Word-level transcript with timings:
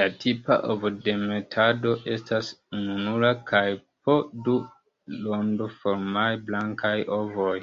La 0.00 0.06
tipa 0.24 0.58
ovodemetado 0.74 1.92
estas 2.16 2.50
ununura 2.80 3.32
kaj 3.52 3.64
po 4.04 4.18
du 4.50 4.58
rondoformaj 5.30 6.28
blankaj 6.52 6.94
ovoj. 7.22 7.58